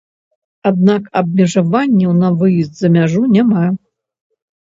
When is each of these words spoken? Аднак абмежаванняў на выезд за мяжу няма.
Аднак 0.69 1.03
абмежаванняў 1.21 2.15
на 2.23 2.29
выезд 2.39 2.73
за 2.81 2.87
мяжу 2.95 3.21
няма. 3.35 3.65